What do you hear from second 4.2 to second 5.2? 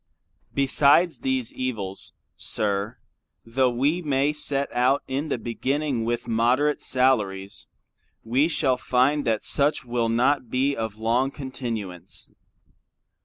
set out